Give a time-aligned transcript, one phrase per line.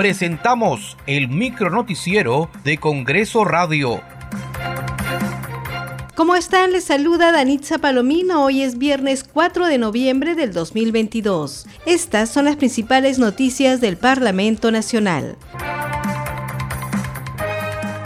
[0.00, 4.00] presentamos el micronoticiero de Congreso Radio.
[6.14, 6.72] ¿Cómo están?
[6.72, 8.42] Les saluda Danitza Palomino.
[8.46, 11.66] Hoy es viernes 4 de noviembre del 2022.
[11.84, 15.36] Estas son las principales noticias del Parlamento Nacional.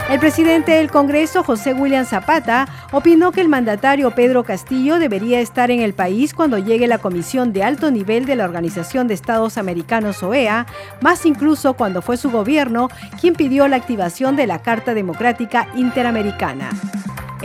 [0.07, 5.71] El presidente del Congreso, José William Zapata, opinó que el mandatario Pedro Castillo debería estar
[5.71, 9.57] en el país cuando llegue la comisión de alto nivel de la Organización de Estados
[9.57, 10.67] Americanos OEA,
[11.01, 16.69] más incluso cuando fue su gobierno quien pidió la activación de la Carta Democrática Interamericana.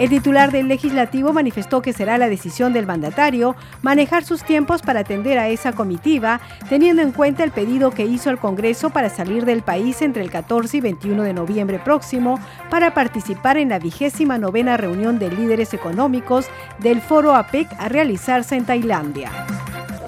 [0.00, 5.00] El titular del legislativo manifestó que será la decisión del mandatario manejar sus tiempos para
[5.00, 9.44] atender a esa comitiva, teniendo en cuenta el pedido que hizo el Congreso para salir
[9.44, 14.38] del país entre el 14 y 21 de noviembre próximo para participar en la vigésima
[14.38, 16.46] novena reunión de líderes económicos
[16.78, 19.30] del Foro APEC a realizarse en Tailandia.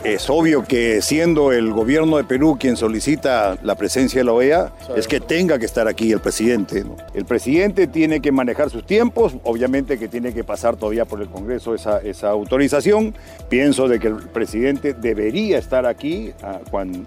[0.05, 4.73] Es obvio que siendo el gobierno de Perú quien solicita la presencia de la OEA,
[4.97, 6.83] es que tenga que estar aquí el presidente.
[7.15, 11.29] El presidente tiene que manejar sus tiempos, obviamente que tiene que pasar todavía por el
[11.29, 13.15] Congreso esa, esa autorización.
[13.49, 16.59] Pienso de que el presidente debería estar aquí a,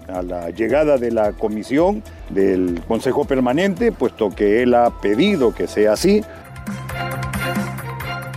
[0.08, 5.66] a la llegada de la comisión del Consejo Permanente, puesto que él ha pedido que
[5.66, 6.22] sea así.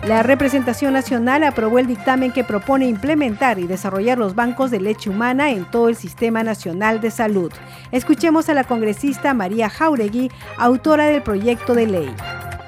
[0.09, 5.11] La representación nacional aprobó el dictamen que propone implementar y desarrollar los bancos de leche
[5.11, 7.52] humana en todo el Sistema Nacional de Salud.
[7.91, 12.15] Escuchemos a la congresista María Jauregui, autora del proyecto de ley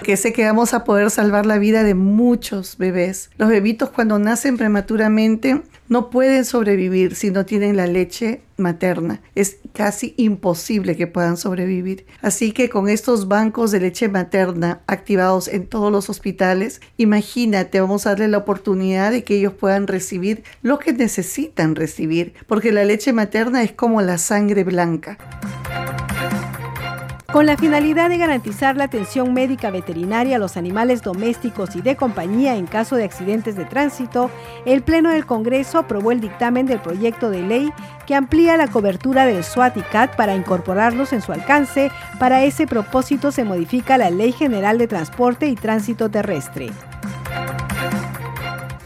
[0.02, 3.30] que sé que vamos a poder salvar la vida de muchos bebés.
[3.38, 9.22] Los bebitos cuando nacen prematuramente no pueden sobrevivir si no tienen la leche materna.
[9.36, 12.06] Es casi imposible que puedan sobrevivir.
[12.22, 18.06] Así que con estos bancos de leche materna activados en todos los hospitales, imagínate, vamos
[18.06, 22.86] a darle la oportunidad de que ellos puedan recibir lo que necesitan recibir, porque la
[22.86, 25.18] leche materna es como la sangre blanca.
[27.32, 31.96] Con la finalidad de garantizar la atención médica veterinaria a los animales domésticos y de
[31.96, 34.30] compañía en caso de accidentes de tránsito,
[34.66, 37.72] el Pleno del Congreso aprobó el dictamen del proyecto de ley
[38.06, 41.90] que amplía la cobertura del SWAT y CAT para incorporarlos en su alcance.
[42.20, 46.72] Para ese propósito se modifica la Ley General de Transporte y Tránsito Terrestre.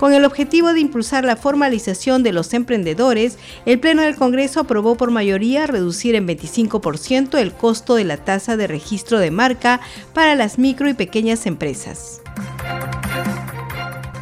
[0.05, 4.93] Con el objetivo de impulsar la formalización de los emprendedores, el Pleno del Congreso aprobó
[4.97, 9.81] por mayoría reducir en 25% el costo de la tasa de registro de marca
[10.13, 12.21] para las micro y pequeñas empresas.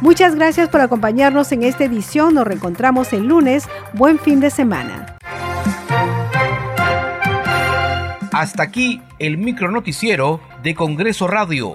[0.00, 2.32] Muchas gracias por acompañarnos en esta edición.
[2.32, 3.64] Nos reencontramos el lunes.
[3.92, 5.18] Buen fin de semana.
[8.32, 11.74] Hasta aquí el micronoticiero de Congreso Radio